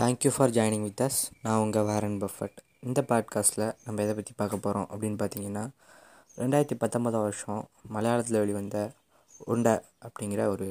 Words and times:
Thank you 0.00 0.30
for 0.36 0.50
joining 0.50 0.82
with 0.82 1.00
us 1.00 1.18
நான் 1.42 1.58
உங்கள் 1.58 1.82
Warren 1.82 2.20
Buffett 2.20 2.58
இந்த 2.80 3.04
பாட்காஸ்ட்டில் 3.08 3.72
நம்ம 3.84 4.02
எதை 4.02 4.14
பற்றி 4.14 4.32
பார்க்க 4.36 4.56
போகிறோம் 4.56 4.88
அப்படின்னு 4.90 5.18
பார்த்தீங்கன்னா 5.18 5.64
ரெண்டாயிரத்தி 6.36 6.74
பத்தொன்பதாம் 6.78 7.22
வருஷம் 7.22 7.68
மலையாளத்தில் 7.94 8.38
வெளிவந்த 8.38 8.90
உண்டை 9.44 9.80
அப்படிங்கிற 10.02 10.46
ஒரு 10.46 10.68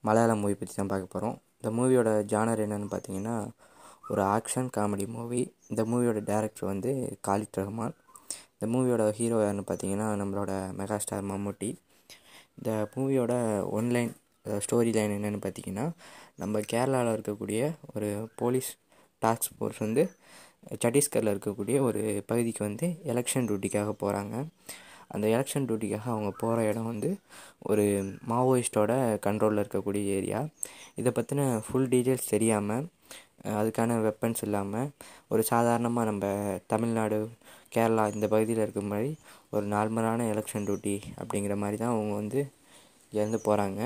மலையாள 0.00 0.34
மூவி 0.34 0.54
பற்றி 0.54 0.74
தான் 0.74 0.86
பார்க்க 0.86 1.20
போகிறோம் 1.20 1.36
இந்த 1.60 1.82
மூவியோட 1.82 2.08
ஜானர் 2.32 2.62
என்னென்னு 2.64 2.88
பார்த்தீங்கன்னா 2.90 3.48
ஒரு 4.08 4.22
ஆக்ஷன் 4.22 4.68
காமெடி 4.76 5.06
மூவி 5.06 5.54
இந்த 5.68 5.82
மூவியோட 5.84 6.22
டேரக்டர் 6.22 6.64
வந்து 6.64 6.92
காலித் 7.28 7.58
ரஹ்மான் 7.58 7.94
இந்த 8.58 8.78
மூவியோட 8.78 9.10
ஹீரோ 9.10 9.40
யாருன்னு 9.40 9.64
பார்த்தீங்கன்னா 9.66 10.08
நம்மளோட 10.22 10.52
மெகா 10.78 10.96
ஸ்டார் 10.96 11.24
மம்முட்டி. 11.24 11.76
இந்த 12.56 12.88
மூவியோட 12.96 13.32
ஒன்லைன் 13.72 14.12
ஸ்டோரி 14.48 14.92
லைன் 14.92 15.10
என்னென்னு 15.10 15.40
பார்த்தீங்கன்னா 15.40 15.92
நம்ம 16.38 16.60
கேரளாவில் 16.72 17.14
இருக்கக்கூடிய 17.16 17.60
ஒரு 17.94 18.28
போலீஸ் 18.36 18.70
டாஸ்க் 19.22 19.56
ஃபோர்ஸ் 19.58 19.78
வந்து 19.78 20.02
சட்டீஸ்கரில் 20.74 21.32
இருக்கக்கூடிய 21.34 21.80
ஒரு 21.80 22.22
பகுதிக்கு 22.26 22.64
வந்து 22.64 22.86
எலெக்ஷன் 23.04 23.46
டியூட்டிக்காக 23.48 23.94
போகிறாங்க 24.02 24.34
அந்த 25.08 25.26
எலெக்ஷன் 25.26 25.66
டியூட்டிக்காக 25.68 26.06
அவங்க 26.06 26.30
போகிற 26.38 26.64
இடம் 26.64 26.84
வந்து 26.84 27.10
ஒரு 27.58 27.84
மாவோயிஸ்டோட 28.28 28.92
கண்ட்ரோலில் 29.26 29.62
இருக்கக்கூடிய 29.62 30.04
ஏரியா. 30.04 30.40
இதை 30.94 31.12
பற்றின 31.12 31.60
ஃபுல் 31.60 31.88
டீட்டெயில்ஸ் 31.88 32.28
தெரியாமல் 32.28 32.86
அதுக்கான 33.44 33.96
வெப்பன்ஸ் 34.02 34.42
இல்லாமல் 34.42 34.90
ஒரு 35.28 35.42
சாதாரணமாக 35.42 36.10
நம்ம 36.10 36.24
தமிழ்நாடு 36.66 37.18
கேரளா 37.74 38.14
இந்த 38.14 38.28
பகுதியில் 38.28 38.62
இருக்க 38.62 38.80
மாதிரி 38.80 39.10
ஒரு 39.50 39.66
நார்மலான 39.66 40.26
எலெக்ஷன் 40.32 40.66
டியூட்டி 40.66 40.96
அப்படிங்கிற 41.16 41.56
மாதிரி 41.56 41.76
தான் 41.76 41.92
அவங்க 41.92 42.14
வந்து 42.14 42.40
இங்கேருந்து 43.12 43.40
போகிறாங்க 43.44 43.80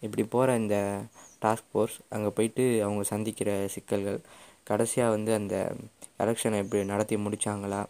இப்படி 0.00 0.22
போகிற 0.26 0.56
இந்த 0.58 0.76
டாஸ்க் 1.42 1.70
ஃபோர்ஸ் 1.70 1.96
அங்கே 2.08 2.30
போயிட்டு 2.30 2.64
அவங்க 2.82 3.02
சந்திக்கிற 3.10 3.50
சிக்கல்கள் 3.68 4.18
கடைசியாக 4.64 5.14
வந்து 5.14 5.30
அந்த 5.34 5.56
எலெக்ஷனை 6.18 6.58
எப்படி 6.58 6.82
நடத்தி 6.84 7.16
முடித்தாங்களா 7.16 7.80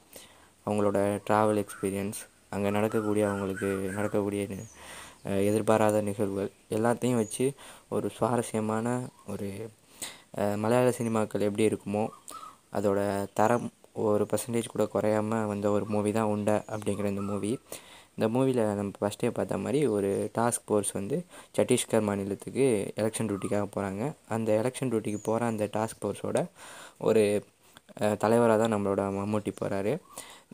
அவங்களோட 0.67 0.99
ட்ராவல் 1.27 1.61
எக்ஸ்பீரியன்ஸ் 1.63 2.21
அங்கே 2.49 2.71
நடக்கக்கூடிய 2.71 3.25
அவங்களுக்கு 3.29 3.69
நடக்கக்கூடிய 3.91 4.43
எதிர்பாராத 5.45 6.01
நிகழ்வுகள் 6.03 6.51
எல்லாத்தையும் 6.71 7.21
வச்சு 7.21 7.47
ஒரு 7.89 8.07
சுவாரஸ்யமான 8.11 8.89
ஒரு 9.27 9.49
மலையாள 10.57 10.89
சினிமாக்கள் 10.91 11.47
எப்படி 11.49 11.69
இருக்குமோ 11.69 12.05
அதோட 12.73 13.01
தரம் 13.35 13.67
ஒரு 14.05 14.25
பர்சன்டேஜ் 14.31 14.73
கூட 14.73 14.85
குறையாமல் 14.87 15.47
வந்த 15.47 15.67
ஒரு 15.71 15.85
மூவி 15.85 16.11
தான் 16.13 16.31
உண்டை 16.31 16.57
அப்படிங்கிற 16.69 17.09
இந்த 17.09 17.25
மூவி 17.27 17.53
இந்த 18.17 18.27
மூவியில் 18.29 18.63
நம்ம 18.75 18.91
ஃபஸ்ட்டே 18.99 19.31
பார்த்த 19.31 19.59
மாதிரி 19.59 19.81
ஒரு 19.89 20.11
டாஸ்க் 20.35 20.67
ஃபோர்ஸ் 20.67 20.93
வந்து 20.93 21.17
சத்தீஸ்கர் 21.57 22.05
மாநிலத்துக்கு 22.05 22.67
எலெக்ஷன் 22.97 23.29
டியூட்டிக்காக 23.31 23.67
போகிறாங்க 23.75 24.03
அந்த 24.29 24.51
எலெக்ஷன் 24.61 24.93
டியூட்டிக்கு 24.93 25.21
போகிற 25.23 25.47
அந்த 25.47 25.67
டாஸ்க் 25.75 26.01
ஃபோர்ஸோட 26.03 26.41
ஒரு 27.01 27.25
தலைவராக 28.19 28.59
தான் 28.59 28.73
நம்மளோட 28.75 29.03
மம்மூட்டி 29.17 29.53
போகிறாரு 29.55 29.93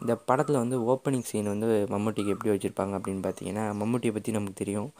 இந்த 0.02 0.14
படத்தில் 0.28 0.58
வந்து 0.62 0.76
ஓப்பனிங் 0.92 1.26
சீன் 1.28 1.50
வந்து 1.52 1.68
மம்முட்டிக்கு 1.92 2.32
எப்படி 2.34 2.50
வச்சுருப்பாங்க 2.52 2.94
அப்படின்னு 2.98 3.22
பார்த்தீங்கன்னா 3.26 3.64
மம்முட்டியை 3.80 4.12
பற்றி 4.16 4.30
நமக்கு 4.36 4.60
தெரியும். 4.62 4.90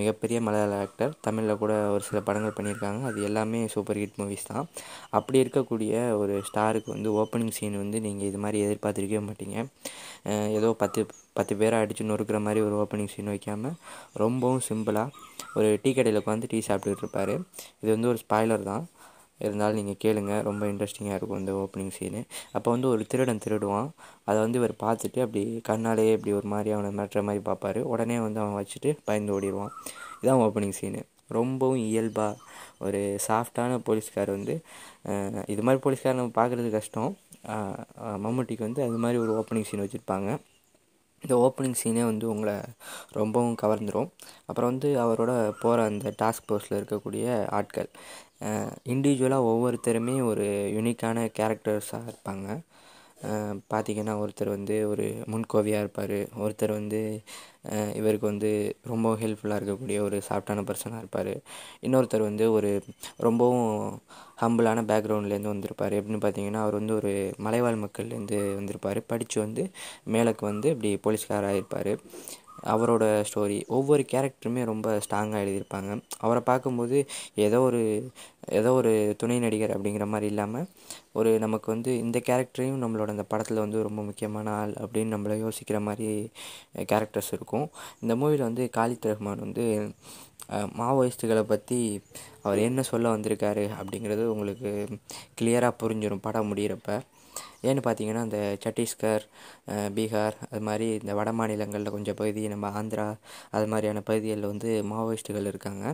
மிகப்பெரிய 0.00 0.38
மலையாள 0.46 0.78
ஆக்டர் 0.84 1.12
தமிழில் 1.26 1.60
கூட 1.62 1.74
ஒரு 1.94 2.04
சில 2.08 2.20
படங்கள் 2.28 2.56
பண்ணியிருக்காங்க. 2.58 3.02
அது 3.10 3.20
எல்லாமே 3.28 3.60
சூப்பர் 3.74 4.00
ஹிட் 4.02 4.18
மூவிஸ் 4.20 4.48
தான். 4.52 4.66
அப்படி 5.18 5.38
இருக்கக்கூடிய 5.44 5.92
ஒரு 6.22 6.36
ஸ்டாருக்கு 6.48 6.90
வந்து 6.96 7.10
ஓப்பனிங் 7.22 7.54
சீன் 7.58 7.78
வந்து 7.84 8.00
நீங்கள் 8.06 8.28
இது 8.30 8.40
மாதிரி 8.44 8.60
எதிர்பார்த்துருக்கவே 8.66 9.22
மாட்டீங்க. 9.28 9.56
ஏதோ 10.58 10.70
பத்து 10.82 11.00
பத்து 11.38 11.54
பேரை 11.60 11.78
அடித்து 11.84 12.04
நொறுக்கிற 12.10 12.38
மாதிரி 12.44 12.60
ஒரு 12.66 12.74
ஓப்பனிங் 12.82 13.10
சீன் 13.14 13.32
வைக்காமல் 13.32 13.74
ரொம்பவும் 14.22 14.62
சிம்பிளாக 14.68 15.08
ஒரு 15.58 15.68
டீ 15.82 15.90
கடையில் 15.96 16.20
உட்காந்து 16.20 16.48
டீ 16.52 16.58
சாப்பிட்டுட்டு 16.68 17.02
இருப்பார். 17.04 17.34
இது 17.82 17.90
வந்து 17.94 18.08
ஒரு 18.12 18.18
ஸ்பாய்லர் 18.22 18.64
தான். 18.70 18.84
இருந்தாலும் 19.44 19.78
நீங்கள் 19.80 19.98
கேளுங்கள் 20.04 20.44
ரொம்ப 20.48 20.62
இன்ட்ரெஸ்டிங்காக 20.72 21.18
இருக்கும் 21.18 21.40
இந்த 21.42 21.52
ஓப்பனிங் 21.62 21.94
சீனு 21.96 22.20
அப்போ 22.56 22.68
வந்து 22.74 22.88
ஒரு 22.92 23.02
திருடன் 23.12 23.42
திருடுவான். 23.44 23.90
அதை 24.28 24.38
வந்து 24.44 24.60
இவர் 24.60 24.74
பார்த்துட்டு 24.84 25.20
அப்படி 25.26 25.42
கண்ணாலே 25.68 26.06
இப்படி 26.16 26.34
ஒரு 26.38 26.48
மாதிரி 26.54 26.70
அவனை 26.76 26.90
மிரட்டுற 26.98 27.22
மாதிரி 27.28 27.42
பார்ப்பாரு. 27.50 27.82
உடனே 27.92 28.18
வந்து 28.26 28.40
அவன் 28.44 28.58
வச்சுட்டு 28.60 28.92
பயந்து 29.08 29.34
ஓடிடுவான். 29.36 29.74
இதான் 30.22 30.42
ஓப்பனிங் 30.46 30.78
சீனு 30.80 31.02
ரொம்பவும் 31.36 31.84
இயல்பாக 31.90 32.34
ஒரு 32.86 33.00
சாஃப்டான 33.28 33.78
போலீஸ்கார் 33.86 34.30
வந்து 34.36 34.54
இது 35.52 35.62
மாதிரி 35.66 35.80
போலீஸ்கார் 35.84 36.18
நம்ம 36.18 36.34
பார்க்குறது 36.40 36.68
கஷ்டம். 36.76 37.12
மம்முட்டிக்கு 38.24 38.66
வந்து 38.68 38.82
அது 38.86 38.98
மாதிரி 39.04 39.18
ஒரு 39.24 39.32
ஓப்பனிங் 39.40 39.66
சீன் 39.70 39.82
வச்சுருப்பாங்க. 39.84 40.30
இந்த 41.24 41.34
ஓப்பனிங் 41.44 41.78
சீனே 41.80 42.02
வந்து 42.08 42.26
உங்களை 42.32 42.54
ரொம்பவும் 43.18 43.56
கவர்ந்துடும் 43.62 44.08
அப்புறம் 44.48 44.70
வந்து 44.72 44.88
அவரோட 45.04 45.32
போகிற 45.62 45.84
அந்த 45.90 46.12
டாஸ்க் 46.20 46.46
ஃபோர்ஸில் 46.46 46.78
இருக்கக்கூடிய 46.78 47.26
ஆட்கள். 47.58 47.88
இண்டிவிஜுவலாக 48.92 49.50
ஒவ்வொருத்தருமே 49.52 50.16
ஒரு 50.30 50.46
யூனிக்கான 50.76 51.28
கேரக்டர்ஸாக 51.38 52.10
இருப்பாங்க. 52.10 52.48
பார்த்திங்கன்னா 53.72 54.14
ஒருத்தர் 54.22 54.50
வந்து 54.54 54.74
ஒரு 54.88 55.04
முன்கோவியாக 55.32 55.84
இருப்பார். 55.84 56.18
ஒருத்தர் 56.44 56.72
வந்து 56.78 57.00
இவருக்கு 58.00 58.26
வந்து 58.26 58.50
ரொம்ப 58.82 59.14
ஹெல்ப்ஃபுல்லாக 59.22 59.58
இருக்கக்கூடிய 59.60 59.98
ஒரு 60.08 60.16
சாஃப்டான 60.28 60.64
பர்சனாக 60.68 61.02
இருப்பார். 61.02 61.32
இன்னொருத்தர் 61.86 62.28
வந்து 62.28 62.44
ஒரு 62.52 62.70
ரொம்பவும் 63.26 63.70
ஹம்பிளான 64.42 64.84
பேக்ரவுண்ட்லேருந்து 64.90 65.54
வந்திருப்பார். 65.54 65.96
எப்படின்னு 66.00 66.24
பார்த்தீங்கன்னா 66.26 66.62
அவர் 66.66 66.78
வந்து 66.80 66.94
ஒரு 66.94 67.12
மலைவாழ் 67.46 67.82
மக்கள்லேருந்து 67.84 68.38
வந்திருப்பார். 68.60 69.00
படித்து 69.12 69.38
வந்து 69.40 69.64
மேலக்கு 70.16 70.44
வந்து 70.52 70.68
இப்படி 70.74 70.92
போலீஸ்காராக 71.06 71.58
இருப்பார் 71.60 71.92
அவரோட 72.72 73.04
ஸ்டோரி 73.28 73.58
ஒவ்வொரு 73.66 74.04
கேரக்டருமே 74.12 74.62
ரொம்ப 74.64 74.86
ஸ்ட்ராங்காக 75.04 75.42
எழுதியிருப்பாங்க. 75.44 75.90
அவரை 76.18 76.42
பார்க்கும்போது 76.42 76.98
ஏதோ 77.34 77.60
ஒரு 77.60 77.82
ஏதோ 78.50 78.72
ஒரு 78.72 78.92
துணை 79.18 79.38
நடிகர் 79.38 79.74
அப்படிங்கிற 79.76 80.06
மாதிரி 80.06 80.26
இல்லாமல் 80.26 80.68
ஒரு 81.12 81.30
நமக்கு 81.38 81.68
வந்து 81.72 81.98
இந்த 81.98 82.18
கேரக்டரையும் 82.28 82.82
நம்மளோட 82.84 83.08
அந்த 83.08 83.22
படத்தில் 83.22 83.64
வந்து 83.64 83.82
ரொம்ப 83.82 84.02
முக்கியமான 84.02 84.50
ஆள் 84.50 84.74
அப்படின்னு 84.84 85.14
நம்மளை 85.16 85.36
யோசிக்கிற 85.44 85.80
மாதிரி 85.80 86.08
கேரக்டர்ஸ் 86.92 87.32
இருக்கும். 87.32 87.66
இந்த 88.00 88.14
மூவியில் 88.16 88.48
வந்து 88.48 88.64
காலித் 88.76 89.08
ரஹ்மான் 89.12 89.44
வந்து 89.46 89.66
மாவோயிஸ்ட்டுகளை 90.80 91.42
பற்றி 91.42 91.78
அவர் 92.42 92.58
என்ன 92.58 92.82
சொல்ல 92.82 93.16
வந்திருக்காரு 93.16 93.64
அப்படிங்கிறது 93.78 94.24
உங்களுக்கு 94.24 94.70
கிளியராக 95.40 95.78
புரிஞ்சிடும் 95.82 96.22
படம் 96.22 96.50
முடிகிறப்ப 96.52 96.98
ஏன்னு 97.62 97.82
பார்த்தீங்கன்னா 97.86 98.22
இந்த 98.28 98.40
சத்தீஸ்கர் 98.64 99.24
பீகார் 99.96 100.36
அது 100.50 100.62
மாதிரி 100.62 100.86
இந்த 101.00 101.14
வட 101.14 101.30
மாநிலங்களில் 101.32 101.94
கொஞ்சம் 101.96 102.18
பகுதி 102.20 102.42
நம்ம 102.48 102.70
ஆந்திரா 102.80 103.06
அது 103.50 103.66
மாதிரியான 103.66 104.02
பகுதிகளில் 104.02 104.50
வந்து 104.52 104.70
மாவோயிஸ்ட்டுகள் 104.92 105.50
இருக்காங்க. 105.52 105.84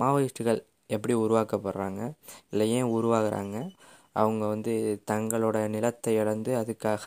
மாவோயிஸ்ட்டுகள் 0.00 0.60
எப்படி 0.86 1.14
உருவாக்கப்படுறாங்க? 1.24 2.00
இல்லை 2.52 2.66
ஏன் 2.70 2.92
உருவாகிறாங்க? 2.96 3.56
அவங்க 4.14 4.44
வந்து 4.46 4.72
தங்களோட 5.10 5.56
நிலத்தை 5.68 6.12
இழந்து 6.16 6.50
அதுக்காக 6.56 7.04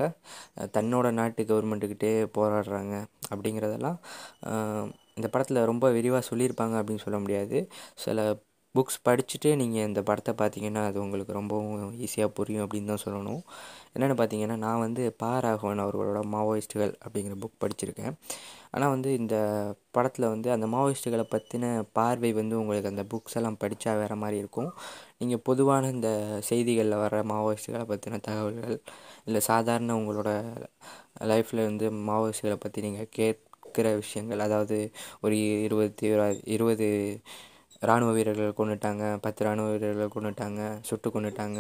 தன்னோட 0.78 1.08
நாட்டு 1.12 1.42
கவர்மெண்ட்டுக்கிட்டே 1.44 2.14
போராடுறாங்க 2.38 2.94
அப்படிங்கிறதெல்லாம் 3.34 4.00
இந்த 5.18 5.28
படத்தில் 5.28 5.68
ரொம்ப 5.72 5.86
விரிவாக 5.92 6.24
சொல்லியிருப்பாங்க 6.30 6.76
அப்படின்னு 6.82 7.04
சொல்ல 7.04 7.20
முடியாது. 7.20 7.58
சில 7.96 8.20
புக்ஸ் 8.76 9.00
படிச்சுட்டு 9.08 9.50
நீங்கள் 9.62 9.88
இந்த 9.90 10.02
படத்தை 10.10 10.34
பார்த்தீங்கன்னா 10.42 10.82
அது 10.90 10.98
உங்களுக்கு 11.06 11.34
ரொம்பவும் 11.40 11.94
ஈஸியாக 12.06 12.32
புரியும் 12.38 12.64
அப்படின்னு 12.66 12.92
தான் 12.94 13.04
சொல்லணும். 13.06 13.42
என்னென்னு 13.96 14.18
பார்த்தீங்கன்னா 14.20 14.58
நான் 14.66 14.84
வந்து 14.86 15.04
பா 15.22 15.32
ராகவன் 15.46 15.84
அவர்களோட 15.86 16.22
மாவோயிஸ்ட்டுகள் 16.34 16.94
அப்படிங்கிற 17.06 17.36
புக் 17.44 17.62
படிச்சிருக்கேன். 17.64 18.16
ஆனால் 18.76 18.94
வந்து 18.96 19.10
இந்த 19.22 19.36
படத்தில் 19.96 20.32
வந்து 20.34 20.50
அந்த 20.56 20.66
மாவோயிஸ்ட்டுகளை 20.74 21.26
பற்றின 21.34 21.66
பார்வை 21.98 22.32
வந்து 22.40 22.56
உங்களுக்கு 22.62 22.92
அந்த 22.94 23.04
புக்ஸ் 23.14 23.38
எல்லாம் 23.40 23.60
படித்தா 23.64 23.92
வேறு 24.02 24.18
மாதிரி 24.24 24.38
இருக்கும். 24.44 24.70
நீங்கள் 25.22 25.44
பொதுவான 25.50 25.90
இந்த 25.96 26.10
செய்திகளில் 26.50 27.02
வர 27.04 27.24
மாவோயிஸ்ட்டுகளை 27.34 27.86
பற்றின 27.94 28.22
தகவல்கள் 28.30 28.78
இல்லை 29.28 29.42
சாதாரண 29.52 29.96
உங்களோட 30.02 30.32
லைஃப்பில் 31.32 31.68
வந்து 31.70 31.88
மாவோயிஸ்ட்டுகளை 32.10 32.60
பற்றி 32.66 32.80
நீங்கள் 32.88 33.12
கேட்குற 33.20 33.88
விஷயங்கள் 34.04 34.46
அதாவது 34.48 34.78
ஒரு 35.26 35.36
இருபத்தி 35.68 36.08
இருபது 36.56 36.88
இராணுவ 37.84 38.10
வீரர்கள் 38.18 38.58
கொண்டுட்டாங்க 38.60 39.04
பத்து 39.24 39.42
இராணுவ 39.46 39.68
வீரர்கள் 39.74 40.12
கொண்டுட்டாங்க 40.16 40.62
சுட்டு 40.88 41.08
கொண்டுட்டாங்க 41.16 41.60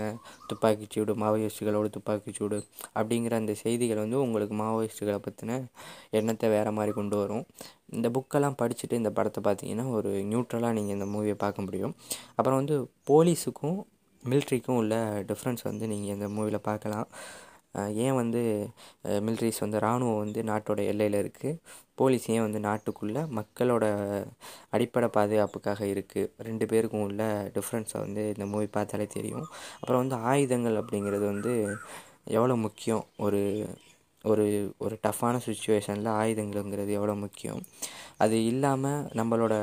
துப்பாக்கிச்சூடு 0.50 1.14
துப்பாக்கி 1.16 1.90
துப்பாக்கிச்சூடு 1.96 2.58
அப்படிங்கிற 2.98 3.34
அந்த 3.42 3.54
செய்திகள் 3.64 4.02
வந்து 4.04 4.20
உங்களுக்கு 4.26 4.56
மாவோயிஸ்ட்டுகளை 4.62 5.20
பற்றின 5.28 5.60
எண்ணத்தை 6.20 6.50
வேறு 6.56 6.72
மாதிரி 6.78 6.94
கொண்டு 7.00 7.18
வரும். 7.22 7.46
இந்த 7.96 8.10
புக்கெல்லாம் 8.16 8.58
படிச்சுட்டு 8.62 9.00
இந்த 9.02 9.12
படத்தை 9.18 9.42
பார்த்தீங்கன்னா 9.48 9.86
ஒரு 9.98 10.12
நியூட்ரலாக 10.32 10.74
நீங்கள் 10.78 10.96
இந்த 10.98 11.08
மூவியை 11.16 11.38
பார்க்க 11.46 11.68
முடியும். 11.68 11.96
அப்புறம் 12.38 12.60
வந்து 12.62 12.78
போலீஸுக்கும் 13.12 13.78
மிலிட்ரிக்கும் 14.24 14.80
உள்ள 14.82 14.96
டிஃப்ரென்ஸ் 15.32 15.64
வந்து 15.64 15.88
நீங்கள் 15.88 16.16
இந்த 16.18 16.28
மூவியில் 16.36 16.68
பார்க்கலாம். 16.70 17.08
ஏன் 18.06 18.18
வந்து 18.22 18.42
மிலிட்ரிஸ் 19.26 19.64
வந்து 19.66 19.80
இராணுவம் 19.84 20.22
வந்து 20.24 20.42
நாட்டோட 20.44 20.82
எல்லையில் 20.92 21.18
இருக்குது 21.24 21.60
போலீஸ் 21.96 22.26
ஏன் 22.36 22.46
வந்து 22.48 22.60
நாட்டுக்குள்ளே 22.68 23.22
மக்களோட 23.38 23.86
அடிப்படை 24.76 25.08
பாதுகாப்புக்காக 25.18 25.82
இருக்குது 25.94 26.32
ரெண்டு 26.48 26.66
பேருக்கும் 26.72 27.06
உள்ள 27.08 27.24
டிஃப்ரென்ஸை 27.58 28.00
வந்து 28.06 28.24
இந்த 28.34 28.46
மூவி 28.54 28.68
பார்த்தாலே 28.78 29.08
தெரியும். 29.18 29.46
அப்புறம் 29.82 30.02
வந்து 30.04 30.18
ஆயுதங்கள் 30.32 30.80
அப்படிங்கிறது 30.82 31.26
வந்து 31.34 31.54
எவ்வளோ 32.38 32.56
முக்கியம்? 32.68 33.04
ஒரு 33.26 33.42
ஒரு 34.26 34.46
ஒரு 34.78 34.96
டஃப்பான 35.04 35.40
சுச்சுவேஷனில் 35.48 36.10
ஆயுதங்கள்ங்கிறது 36.22 36.92
எவ்வளோ 37.00 37.16
முக்கியம்? 37.26 37.60
அது 38.18 38.36
இல்லாமல் 38.46 39.06
நம்மளோட 39.20 39.56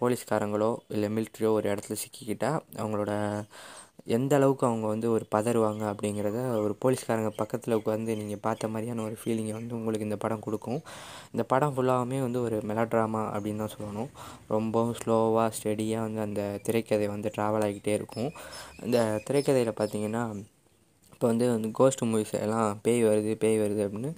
போலீஸ்காரங்களோ 0.00 0.70
இல்லை 0.94 1.08
மிலிட்ரியோ 1.16 1.50
ஒரு 1.58 1.66
இடத்துல 1.72 1.96
சிக்கிக்கிட்டால் 2.02 2.60
அவங்களோட 2.80 3.12
எந்த 4.16 4.32
அளவுக்கு 4.38 4.64
அவங்க 4.68 4.86
வந்து 4.92 5.08
ஒரு 5.14 5.24
பதறுவாங்க 5.34 5.82
அப்படிங்கிறத 5.92 6.38
ஒரு 6.64 6.74
போலீஸ்காரங்க 6.82 7.30
பக்கத்தில் 7.40 7.76
உட்காந்து 7.78 8.16
நீங்கள் 8.20 8.42
பார்த்த 8.46 8.70
மாதிரியான 8.74 9.04
ஒரு 9.08 9.16
ஃபீலிங்கை 9.20 9.54
வந்து 9.58 9.76
உங்களுக்கு 9.78 10.08
இந்த 10.08 10.18
படம் 10.24 10.44
கொடுக்கும். 10.46 10.80
இந்த 11.32 11.44
படம் 11.52 11.74
ஃபுல்லாகவுமே 11.76 12.20
வந்து 12.26 12.40
ஒரு 12.46 12.58
மெலட்ராமா 12.70 13.22
அப்படின்னு 13.34 13.62
தான் 13.64 13.74
சொல்லணும். 13.76 14.10
ரொம்பவும் 14.56 14.96
ஸ்லோவாக 15.00 15.48
ஸ்டெடியாக 15.58 16.06
வந்து 16.06 16.22
அந்த 16.28 16.42
திரைக்கதை 16.68 17.08
வந்து 17.14 17.32
ட்ராவல் 17.36 17.66
ஆகிக்கிட்டே 17.66 17.94
இருக்கும். 18.00 18.30
இந்த 18.86 19.00
திரைக்கதையில் 19.28 19.78
பார்த்தீங்கன்னா 19.80 20.24
இப்போ 21.12 21.26
வந்து 21.32 21.46
வந்து 21.54 21.68
கோஸ்ட் 21.78 22.02
மூவிஸ் 22.10 22.34
எல்லாம் 22.44 22.68
பேய் 22.84 23.00
வருது 23.08 23.30
பேய் 23.42 23.56
வருது 23.62 23.82
அப்படின்னு 23.86 24.10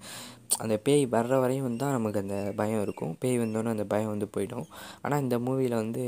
அந்த 0.63 0.75
பேய் 0.87 1.03
வர்ற 1.15 1.35
வரையும் 1.43 1.67
வந்து 1.67 1.81
தான் 1.83 1.95
நமக்கு 1.97 2.19
அந்த 2.23 2.37
பயம் 2.59 2.83
இருக்கும். 2.85 3.13
பேய் 3.23 3.39
வந்தோடனே 3.43 3.73
அந்த 3.75 3.85
பயம் 3.93 4.11
வந்து 4.15 4.27
போயிடும். 4.35 4.67
ஆனால் 5.05 5.23
இந்த 5.25 5.37
மூவியில் 5.47 5.77
வந்து 5.83 6.03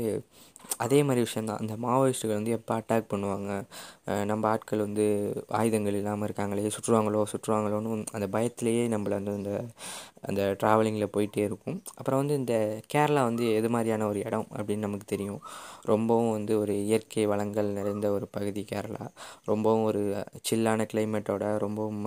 அதே 0.77 0.99
மாதிரி 1.03 1.21
விஷயந்தான் 1.21 1.61
அந்த 1.61 1.73
மாவோயிஸ்ட்டுகள் 1.85 2.39
வந்து 2.39 2.55
எப்போ 2.57 2.73
அட்டாக் 2.79 3.11
பண்ணுவாங்க? 3.13 3.51
நம்ம 4.25 4.47
ஆட்கள் 4.49 4.79
வந்து 4.79 5.05
ஆயுதங்கள் 5.59 5.97
இல்லாமல் 5.99 6.27
இருக்காங்களே 6.29 6.71
சுற்றுவாங்களோ 6.75 7.21
சுற்றுவாங்களோன்னு 7.33 8.05
அந்த 8.11 8.27
பயத்திலேயே 8.37 8.85
நம்மளை 8.95 9.15
வந்து 9.19 9.33
அந்த 9.39 9.51
அந்த 10.29 10.41
ட்ராவலிங்கில் 10.61 11.13
போயிட்டே 11.15 11.41
இருக்கும். 11.49 11.77
அப்புறம் 11.99 12.21
வந்து 12.21 12.35
இந்த 12.41 12.55
கேரளா 12.93 13.21
வந்து 13.23 13.45
எது 13.53 13.69
மாதிரியான 13.69 14.07
ஒரு 14.07 14.19
இடம் 14.19 14.47
அப்படின்னு 14.57 14.85
நமக்கு 14.87 15.05
தெரியும்? 15.05 15.41
ரொம்பவும் 15.85 16.31
வந்து 16.31 16.53
ஒரு 16.59 16.73
இயற்கை 16.85 17.25
வளங்கள் 17.33 17.69
நிறைந்த 17.79 18.09
ஒரு 18.11 18.27
பகுதி 18.27 18.63
கேரளா. 18.71 19.05
ரொம்பவும் 19.45 19.83
ஒரு 19.83 20.03
சில்லான 20.49 20.87
கிளைமேட்டோட 20.93 21.57
ரொம்பவும் 21.57 22.01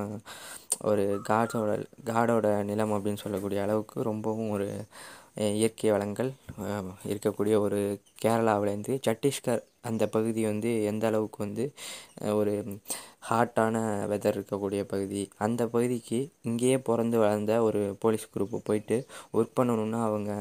ஒரு 0.83 1.05
காடோட 1.29 1.71
காடோட 2.05 2.47
நிலம் 2.65 2.93
அப்படின்னு 2.97 3.23
சொல்லக்கூடிய 3.25 3.61
அளவுக்கு 3.63 4.03
ரொம்பவும் 4.03 4.51
ஒரு 4.51 4.69
இயற்கை 5.37 5.91
வளங்கள் 5.91 6.31
இருக்கக்கூடிய 7.05 7.55
ஒரு 7.59 7.81
கேரளாவிலேருந்து 8.23 8.95
சட்டீஸ்கர் 9.07 9.63
அந்த 9.81 10.05
பகுதி 10.07 10.43
வந்து 10.45 10.71
எந்த 10.85 11.05
அளவுக்கு 11.07 11.39
வந்து 11.39 11.65
ஒரு 12.35 12.55
ஹாட்டான 13.29 13.77
வெதர் 14.11 14.37
இருக்கக்கூடிய 14.39 14.81
பகுதி. 14.93 15.23
அந்த 15.45 15.63
பகுதிக்கு 15.75 16.19
இங்கேயே 16.49 16.77
பிறந்து 16.89 17.17
வளர்ந்த 17.23 17.53
ஒரு 17.69 17.81
போலீஸ் 18.03 18.27
குரூப்பு 18.35 18.59
போயிட்டு 18.69 18.97
ஒர்க் 19.37 19.57
பண்ணணுன்னா 19.59 20.01
அவங்க 20.09 20.33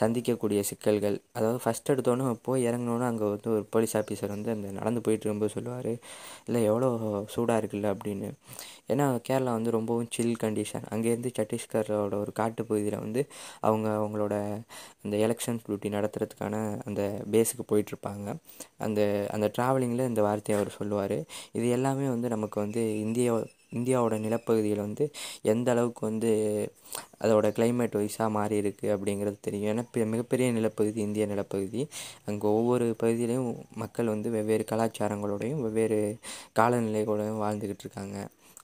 சந்திக்கக்கூடிய 0.00 0.60
சிக்கல்கள். 0.70 1.18
அதாவது 1.36 1.60
ஃபஸ்ட் 1.64 1.92
எடுத்தோன்னே 1.94 2.34
போய் 2.48 2.66
இறங்கினோன்னு 2.68 3.08
அங்கே 3.10 3.26
வந்து 3.34 3.50
ஒரு 3.56 3.64
போலீஸ் 3.74 3.96
ஆஃபீஸர் 4.00 4.34
வந்து 4.36 4.50
அந்த 4.56 4.70
நடந்து 4.78 5.02
போயிட்டு 5.06 5.32
ரொம்ப 5.32 5.48
சொல்லுவார் 5.56 5.92
இல்லை 6.48 6.62
எவ்வளோ 6.72 6.90
சூடாக 7.36 7.60
இருக்குல்ல 7.62 7.94
அப்படின்னு. 7.94 8.30
ஏன்னா 8.92 9.06
கேரளா 9.28 9.52
வந்து 9.56 9.70
ரொம்பவும் 9.76 10.10
சில் 10.16 10.38
கண்டிஷன் 10.42 10.84
அங்கேருந்து 10.94 11.30
சத்தீஸ்கரோட 11.38 12.14
ஒரு 12.24 12.32
காட்டு 12.38 12.62
பகுதியில் 12.68 13.02
வந்து 13.04 13.22
அவங்க 13.68 13.88
அவங்களோட 14.02 14.34
அந்த 15.04 15.14
எலெக்ஷன் 15.26 15.58
டியூட்டி 15.64 15.88
நடத்துறதுக்கான 15.96 16.54
அந்த 16.88 17.02
பேஸுக்கு 17.32 17.64
போயிட்டுருப்பாங்க 17.72 18.28
அந்த 18.86 19.00
அந்த 19.34 19.46
ட்ராவலிங்கில் 19.56 20.08
இந்த 20.10 20.22
வார்த்தையை 20.28 20.56
அவர் 20.58 20.70
சொல்லுவார். 20.78 21.16
இது 21.58 21.66
எல்லாமே 21.76 22.06
வந்து 22.14 22.17
வந்து 22.18 22.34
நமக்கு 22.36 22.58
வந்து 22.64 22.82
இந்தியா 23.06 23.32
இந்தியாவோட 23.76 24.14
நிலப்பகுதியில் 24.24 24.84
வந்து 24.86 25.04
எந்த 25.52 25.68
அளவுக்கு 25.72 26.02
வந்து 26.10 26.30
அதோட 27.24 27.46
கிளைமேட் 27.56 27.98
வைஸாக 28.00 28.28
மாறி 28.36 28.56
இருக்குது 28.62 28.92
அப்படிங்கிறது 28.94 29.38
தெரியும். 29.46 29.68
ஏன்னா 29.72 29.84
மிகப்பெரிய 30.14 30.46
நிலப்பகுதி 30.58 31.00
இந்திய 31.08 31.26
நிலப்பகுதி. 31.26 31.82
அங்கே 32.30 32.46
ஒவ்வொரு 32.58 32.86
பகுதியிலையும் 33.02 33.50
மக்கள் 33.82 34.12
வந்து 34.14 34.30
வெவ்வேறு 34.36 34.66
கலாச்சாரங்களோடையும் 34.72 35.62
வெவ்வேறு 35.66 36.00
காலநிலைகளோடையும் 36.60 37.42
வாழ்ந்துக்கிட்டு 37.44 37.86
இருக்காங்க. 37.86 38.18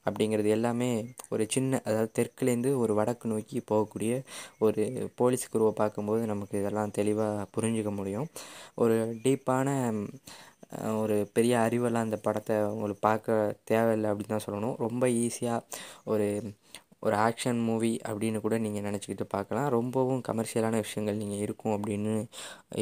அப்படிங்கிறது 0.07 0.49
எல்லாமே 0.57 0.89
ஒரு 1.35 1.45
சின்ன 1.55 1.81
அதாவது 1.85 2.11
தெற்குலேருந்து 2.19 2.71
ஒரு 2.83 2.93
வடக்கு 2.99 3.27
நோக்கி 3.29 3.59
போகக்கூடிய 3.71 4.15
ஒரு 4.59 4.83
போலீஸ் 5.21 5.53
குருவை 5.53 5.73
பார்க்கும்போது 5.81 6.23
நமக்கு 6.33 6.55
இதெல்லாம் 6.61 6.95
தெளிவாக 6.99 7.47
புரிஞ்சுக்க 7.57 7.93
முடியும். 8.01 8.29
ஒரு 8.83 8.97
டீப்பான 9.25 9.69
ஒரு 11.03 11.17
பெரிய 11.37 11.55
அறிவெல்லாம் 11.67 12.07
அந்த 12.09 12.19
படத்தை 12.27 12.57
உங்களுக்கு 12.75 13.03
பார்க்க 13.11 13.57
தேவையில்லை 13.73 14.11
அப்படின்னு 14.11 14.35
தான் 14.37 14.47
சொல்லணும். 14.49 14.77
ரொம்ப 14.87 15.05
ஈஸியாக 15.25 15.61
ஒரு 16.13 16.29
ஒரு 17.07 17.17
ஆக்ஷன் 17.27 17.59
மூவி 17.69 17.91
அப்படின்னு 18.09 18.39
கூட 18.45 18.57
நீங்கள் 18.65 18.85
நினச்சிக்கிட்டு 18.89 19.25
பார்க்கலாம். 19.35 19.67
ரொம்பவும் 19.77 20.23
கமர்ஷியலான 20.29 20.79
விஷயங்கள் 20.85 21.21
நீங்கள் 21.23 21.43
இருக்கும் 21.47 21.75
அப்படின்னு 21.77 22.13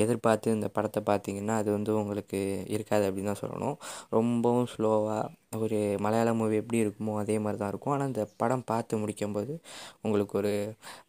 எதிர்பார்த்து 0.02 0.56
இந்த 0.58 0.68
படத்தை 0.76 1.00
பார்த்தீங்கன்னா 1.10 1.56
அது 1.62 1.70
வந்து 1.76 1.92
உங்களுக்கு 2.00 2.40
இருக்காது 2.76 3.06
அப்படின்னு 3.08 3.32
தான் 3.32 3.42
சொல்லணும். 3.44 3.76
ரொம்பவும் 4.18 4.68
ஸ்லோவாக 4.74 5.24
ஒரு 5.64 5.78
மலையாள 6.04 6.30
மூவி 6.40 6.56
எப்படி 6.60 6.78
இருக்குமோ 6.82 7.14
அதே 7.22 7.34
மாதிரி 7.44 7.58
தான் 7.62 7.70
இருக்கும். 7.72 7.94
ஆனால் 7.94 8.10
இந்த 8.10 8.22
படம் 8.40 8.68
பார்த்து 8.70 9.00
முடிக்கும்போது 9.02 9.54
உங்களுக்கு 10.06 10.34
ஒரு 10.40 10.52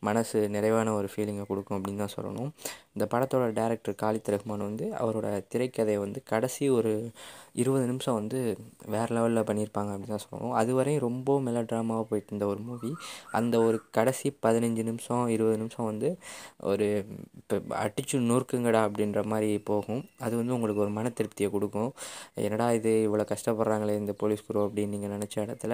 மனசு 0.08 0.38
நிறைவான 0.56 0.94
ஒரு 1.00 1.08
ஃபீலிங்கை 1.14 1.46
கொடுக்கும் 1.52 1.78
அப்படின்னு 1.78 2.04
தான் 2.04 2.16
சொல்லணும். 2.16 2.50
இந்த 2.96 3.06
படத்தோட 3.14 3.46
டேரக்டர் 3.60 3.96
காலித் 4.02 4.32
ரஹ்மான் 4.34 4.66
வந்து 4.70 4.86
அவரோட 5.04 5.28
திரைக்கதையை 5.52 6.00
வந்து 6.06 6.20
கடைசி 6.32 6.64
ஒரு 6.80 6.92
இருபது 7.62 7.86
நிமிஷம் 7.92 8.18
வந்து 8.20 8.40
வேறு 8.94 9.12
லெவலில் 9.16 9.48
பண்ணியிருப்பாங்க 9.50 9.92
அப்படின்னு 9.94 10.16
தான் 10.16 10.26
சொல்லணும். 10.26 10.54
அதுவரையும் 10.60 11.04
ரொம்ப 11.08 11.38
மெலோ 11.46 11.62
ட்ராமாவாக 11.72 12.06
போயிட்டு 12.10 12.32
இருந்த 12.32 12.46
ஒரு 12.54 12.62
மூவி 12.68 12.92
அந்த 13.40 13.56
ஒரு 13.68 13.78
கடைசி 13.98 14.28
பதினஞ்சு 14.46 14.84
நிமிஷம் 14.90 15.24
இருபது 15.36 15.58
நிமிஷம் 15.64 15.90
வந்து 15.92 16.10
ஒரு 16.72 16.88
இப்போ 17.42 17.56
அடிச்சு 17.84 18.22
நொறுக்குங்கடா 18.32 18.82
அப்படின்ற 18.88 19.22
மாதிரி 19.34 19.50
போகும். 19.72 20.04
அது 20.26 20.34
வந்து 20.42 20.56
உங்களுக்கு 20.58 20.84
ஒரு 20.86 20.94
மன 21.00 21.12
திருப்தியை 21.20 21.50
கொடுக்கும். 21.56 21.92
என்னடா 22.48 22.70
இது 22.80 22.94
இவ்வளோ 23.08 23.26
கஷ்டப்படுறாங்களே 23.34 23.98
இந்த 24.04 24.14
போலீஸ் 24.22 24.32
குரூ 24.48 24.60
அப்படின்னு 24.68 24.94
நீங்கள் 24.96 25.14
நினச்ச 25.16 25.36
இடத்துல 25.46 25.74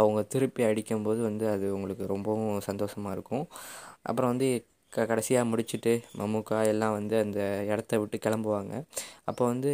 அவங்க 0.00 0.20
திருப்பி 0.34 0.62
அடிக்கும்போது 0.70 1.20
வந்து 1.28 1.46
அது 1.54 1.66
உங்களுக்கு 1.76 2.06
ரொம்பவும் 2.14 2.66
சந்தோஷமாக 2.70 3.16
இருக்கும். 3.18 3.46
அப்புறம் 4.08 4.32
வந்து 4.32 4.48
க 4.92 5.04
கடைசியாக 5.10 5.48
முடிச்சுட்டு 5.50 5.90
மம்முக்கா 6.20 6.58
எல்லாம் 6.70 6.94
வந்து 6.98 7.14
அந்த 7.24 7.40
இடத்த 7.72 7.98
விட்டு 8.02 8.16
கிளம்புவாங்க. 8.24 8.72
அப்போ 9.30 9.42
வந்து 9.52 9.72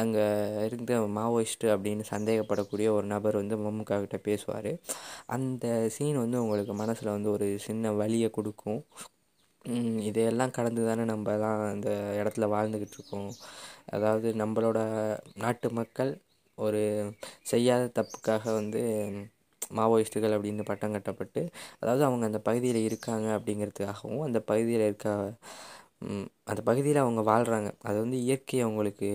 அங்கே 0.00 0.24
இருந்த 0.66 0.98
மாவோயிஸ்ட்டு 1.18 1.72
அப்படின்னு 1.74 2.04
சந்தேகப்படக்கூடிய 2.14 2.88
ஒரு 2.96 3.06
நபர் 3.14 3.40
வந்து 3.42 3.56
மம்முக்கா 3.64 3.98
கிட்ட 4.04 4.18
பேசுவார். 4.28 4.70
அந்த 5.36 5.64
சீன் 5.96 6.22
வந்து 6.24 6.42
உங்களுக்கு 6.44 6.74
மனசில் 6.82 7.14
வந்து 7.16 7.30
ஒரு 7.36 7.48
சின்ன 7.68 7.92
வலியை 8.00 8.30
கொடுக்கும். 8.38 8.80
இதையெல்லாம் 10.10 10.54
கடந்து 10.56 10.82
தானே 10.88 11.02
நம்ம 11.12 11.34
தான் 11.44 11.60
அந்த 11.72 11.88
இடத்துல 12.20 12.46
வாழ்ந்துக்கிட்டு 12.54 12.96
இருக்கோம். 12.98 13.30
அதாவது 13.96 14.28
நம்மளோட 14.42 14.78
நாட்டு 15.44 15.68
மக்கள் 15.80 16.10
ஒரு 16.58 16.80
செய்யாத 17.50 17.84
தப்புக்காக 17.94 18.44
வந்து 18.54 18.80
மாவோயிஸ்ட்டுகள் 19.74 20.34
அப்படின்னு 20.36 20.62
பட்டம் 20.62 20.92
கட்டப்பட்டு 20.92 21.40
அதாவது 21.80 22.02
அவங்க 22.04 22.24
அந்த 22.26 22.38
பகுதியில் 22.38 22.80
இருக்காங்க 22.82 23.28
அப்படிங்கிறதுக்காகவும் 23.36 24.24
அந்த 24.24 24.40
பகுதியில் 24.42 24.84
இருக்க 24.84 25.08
அந்த 26.46 26.60
பகுதியில் 26.62 26.96
அவங்க 26.96 27.22
வாழ்கிறாங்க 27.30 27.70
அது 27.82 27.96
வந்து 28.00 28.18
இயற்கை 28.22 28.60
அவங்களுக்கு 28.60 29.08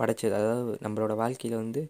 படைச்சது. 0.00 0.34
அதாவது 0.40 0.72
நம்மளோட 0.84 1.12
வாழ்க்கையில் 1.22 1.56
வந்து 1.62 1.82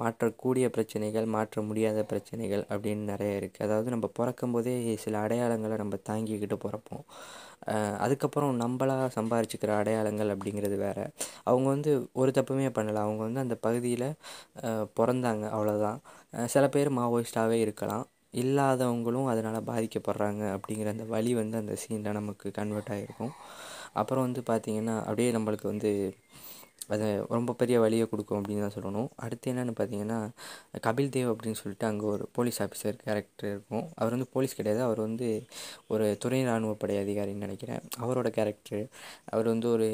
மாற்றக்கூடிய 0.00 0.66
பிரச்சனைகள் 0.76 1.26
மாற்ற 1.36 1.62
முடியாத 1.68 2.02
பிரச்சனைகள் 2.12 2.64
அப்படின்னு 2.72 3.04
நிறைய 3.12 3.40
இருக்குது 3.40 3.66
அதாவது 3.66 3.88
நம்ம 3.94 4.08
பிறக்கும் 4.18 4.54
போதே 4.56 4.74
சில 5.04 5.14
அடையாளங்களை 5.26 5.78
நம்ம 5.82 5.98
தாங்கிக்கிட்டு 6.10 6.58
பிறப்போம். 6.66 7.04
அதுக்கப்புறம் 8.04 8.52
நம்மளாக 8.62 9.08
சம்பாரிச்சுக்கிற 9.16 9.70
அடையாளங்கள் 9.80 10.32
அப்படிங்கிறது 10.34 10.76
வேறு. 10.84 11.04
அவங்க 11.44 11.66
வந்து 11.74 11.90
ஒரு 12.20 12.30
தப்புமே 12.38 12.68
பண்ணலை. 12.78 13.00
அவங்க 13.06 13.22
வந்து 13.26 13.44
அந்த 13.46 13.56
பகுதியில் 13.66 14.08
பிறந்தாங்க 14.98 15.44
அவ்வளோதான் 15.56 15.98
சில 16.54 16.64
பேர் 16.68 16.90
மாவோயிஸ்டாகவே 16.98 17.58
இருக்கலாம். 17.66 18.06
இல்லாதவங்களும் 18.40 19.28
அதனால் 19.32 19.66
பாதிக்கப்படுறாங்க 19.68 20.42
அப்படிங்கிற 20.56 20.88
அந்த 20.94 21.06
வழி 21.14 21.32
வந்து 21.34 21.56
அந்த 21.62 21.74
சீனில் 21.82 22.18
நமக்கு 22.18 22.48
கன்வெர்ட் 22.58 22.92
ஆகிருக்கும் 22.94 23.32
அப்புறம் 24.00 24.26
வந்து 24.26 24.42
பார்த்திங்கன்னா 24.50 24.96
அப்படியே 25.06 25.30
நம்மளுக்கு 25.36 25.66
வந்து 25.72 25.90
அது 26.94 27.06
ரொம்ப 27.36 27.52
பெரிய 27.52 27.76
வழியை 27.80 28.06
கொடுக்கும் 28.06 28.38
அப்படின்னு 28.40 28.64
தான் 28.66 28.76
சொல்லணும். 28.76 29.08
அடுத்து 29.24 29.52
என்னென்னு 29.52 29.74
பார்த்தீங்கன்னா 29.80 30.18
கபில் 30.86 31.12
தேவ் 31.16 31.32
அப்படின்னு 31.32 31.60
சொல்லிட்டு 31.62 31.86
அங்கே 31.86 32.06
ஒரு 32.14 32.28
போலீஸ் 32.32 32.60
ஆஃபீஸர் 32.62 32.96
கேரக்டர் 33.04 33.50
இருக்கும். 33.50 33.86
அவர் 33.94 34.14
வந்து 34.16 34.28
போலீஸ் 34.36 34.58
கிடையாது. 34.60 34.82
அவர் 34.82 35.00
வந்து 35.00 35.28
ஒரு 35.86 36.06
துணை 36.18 36.40
இராணுவப்படை 36.46 36.96
அதிகாரின்னு 37.04 37.46
நினைக்கிறேன். 37.46 37.82
அவரோட 38.04 38.30
கேரக்டர் 38.38 38.84
அவர் 39.24 39.46
வந்து 39.46 39.68
ஒரு 39.76 39.88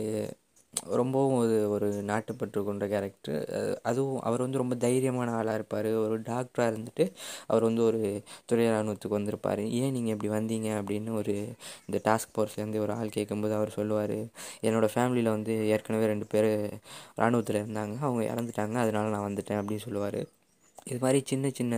ரொம்பவும் 0.82 1.38
ஒரு 1.38 1.70
ஒரு 1.70 2.02
நாட்டுப்பற்று 2.02 2.64
கொண்ட 2.64 2.86
கேரக்டர் 2.88 3.80
அதுவும் 3.82 4.20
அவர் 4.20 4.40
வந்து 4.40 4.58
ரொம்ப 4.58 4.74
தைரியமான 4.74 5.30
ஆளாக 5.30 5.54
இருப்பார். 5.54 5.86
ஒரு 5.86 6.20
டாக்டராக 6.20 6.70
இருந்துட்டு 6.72 7.12
அவர் 7.46 7.62
வந்து 7.62 7.84
ஒரு 7.84 8.22
துறை 8.44 8.66
இராணுவத்துக்கு 8.66 9.08
வந்திருப்பார். 9.08 9.60
ஏன் 9.60 9.92
நீங்கள் 9.92 10.16
இப்படி 10.16 10.32
வந்தீங்க? 10.32 10.70
அப்படின்னு 10.72 11.14
ஒரு 11.14 11.54
இந்த 11.86 12.00
டாஸ்க் 12.04 12.32
ஃபோர்ஸ்லேருந்து 12.34 12.78
ஒரு 12.78 12.92
ஆள் 12.92 13.08
கேட்கும்போது 13.08 13.54
அவர் 13.54 13.70
சொல்லுவார். 13.70 14.16
என்னோடய 14.62 14.88
ஃபேமிலியில் 14.94 15.30
வந்து 15.36 15.66
ஏற்கனவே 15.68 16.06
ரெண்டு 16.06 16.26
பேர் 16.26 16.70
இராணுவத்தில் 17.16 17.62
இருந்தாங்க. 17.62 17.98
அவங்க 18.00 18.34
இறந்துட்டாங்க. 18.34 18.74
அதனால 18.74 19.08
நான் 19.08 19.32
வந்துட்டேன். 19.32 19.60
அப்படின்னு 19.60 19.76
சொல்லுவார். 19.76 20.20
இது 20.86 20.98
மாதிரி 21.00 21.20
சின்ன 21.24 21.50
சின்ன 21.50 21.74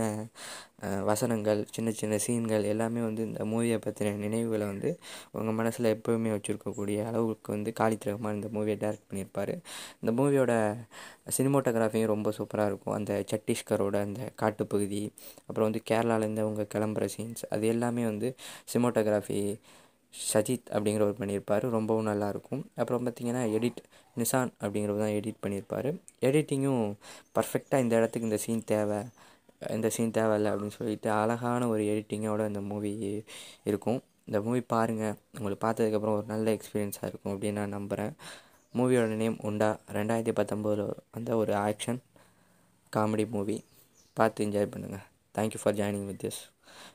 வசனங்கள் 1.05 1.59
சின்ன 1.71 1.89
சின்ன 1.91 2.15
சீன்கள் 2.25 2.63
எல்லாமே 2.63 3.01
வந்து 3.01 3.21
இந்த 3.23 3.43
மூவியை 3.45 3.77
பற்றின 3.85 4.11
நினைவுகளை 4.15 4.65
வந்து 4.67 4.89
உங்கள் 5.31 5.53
மனசில் 5.53 5.87
எப்போவுமே 5.95 6.31
வச்சுருக்கக்கூடிய 6.35 6.97
அளவுக்கு 7.07 7.49
வந்து 7.51 7.71
காலித் 7.79 8.07
ரஹ்மான் 8.09 8.37
இந்த 8.39 8.49
மூவியை 8.53 8.77
டைரக்ட் 8.83 9.07
பண்ணியிருப்பார். 9.09 9.53
இந்த 10.01 10.11
மூவியோட 10.17 10.51
சினிமோட்டோகிராஃபியும் 11.37 12.11
ரொம்ப 12.13 12.33
சூப்பராக 12.37 12.65
இருக்கும். 12.65 12.93
அந்த 12.93 13.13
சட்டீஸ்கரோட 13.31 13.95
அந்த 14.07 14.21
காட்டுப்பகுதி 14.35 15.03
அப்புறம் 15.47 15.67
வந்து 15.69 15.83
கேரளாவிலேருந்து 15.91 16.45
அவங்க 16.45 16.67
கிளம்புற 16.75 17.07
சீன்ஸ் 17.17 17.43
அது 17.49 17.67
எல்லாமே 17.67 18.05
வந்து 18.05 18.29
சினிமோட்டோகிராஃபி 18.73 19.41
சஜித் 20.13 20.69
அப்படிங்கிறவர் 20.75 21.19
பண்ணியிருப்பார். 21.21 21.69
ரொம்பவும் 21.75 22.07
நல்லாயிருக்கும். 22.07 22.63
அப்புறம் 22.75 23.05
பார்த்திங்கன்னா 23.05 23.43
எடிட் 23.57 23.81
நிசான் 24.17 24.51
அப்படிங்கிறவர் 24.63 25.03
தான் 25.03 25.15
எடிட் 25.19 25.41
பண்ணியிருப்பார். 25.45 25.89
எடிட்டிங்கும் 26.21 26.85
பர்ஃபெக்டாக 27.35 27.83
இந்த 27.85 27.95
இடத்துக்கு 27.99 28.29
இந்த 28.29 28.39
சீன் 28.45 28.67
தேவை 28.73 28.99
இந்த 29.75 29.89
சீன் 29.89 30.15
தேவையில்ல 30.17 30.49
அப்படின்னு 30.53 30.77
சொல்லிட்டு 30.79 31.09
அழகான 31.11 31.67
ஒரு 31.67 31.83
எடிட்டிங்கோட 31.83 32.41
இந்த 32.47 32.61
மூவி 32.61 32.91
இருக்கும். 33.63 33.99
இந்த 34.25 34.41
மூவி 34.41 34.61
பாருங்கள் 34.73 35.15
உங்களுக்கு 35.37 35.61
பார்த்ததுக்கப்புறம் 35.67 36.17
ஒரு 36.17 36.27
நல்ல 36.27 36.57
எக்ஸ்பீரியன்ஸாக 36.57 37.09
இருக்கும் 37.11 37.33
அப்படின்னு 37.33 37.59
நான் 37.61 37.75
நம்புகிறேன் 37.77 38.13
மூவியோட 38.73 39.15
நேம் 39.21 39.37
உண்டா? 39.49 39.69
ரெண்டாயிரத்தி 39.97 40.33
பத்தொம்போதில் 40.39 40.91
வந்த 41.11 41.37
ஒரு 41.37 41.53
ஆக்ஷன் 41.53 41.99
காமெடி 42.95 43.25
மூவி 43.29 43.57
பார்த்து 44.17 44.45
என்ஜாய் 44.45 44.71
பண்ணுங்கள் 44.73 45.05
thank you 45.37 45.59
for 45.63 45.75
joining 45.75 46.05
with 46.05 46.21
this 46.25 46.41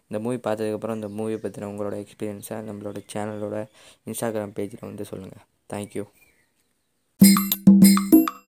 இந்த 0.08 0.18
மூவி 0.18 0.40
பார்த்ததுக்கப்புறம் 0.46 0.94
இந்த 0.94 1.10
மூவி 1.12 1.38
பற்றின 1.44 1.70
உங்களோட 1.72 1.96
எக்ஸ்பீரியன்ஸை 2.04 2.58
நம்மளோட 2.62 3.00
சேனலோட 3.14 3.58
இன்ஸ்டாகிராம் 4.06 4.56
பேஜில் 4.56 4.84
வந்து 4.84 5.04
சொல்லுங்கள் 5.04 5.44
தேங்க்யூ 5.72 6.04